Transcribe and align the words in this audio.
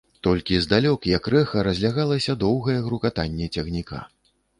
Толькі 0.25 0.57
здалёк, 0.61 1.03
як 1.11 1.27
рэха, 1.33 1.65
разлягалася 1.67 2.35
доўгае 2.45 2.79
грукатанне 2.87 3.51
цягніка. 3.59 3.99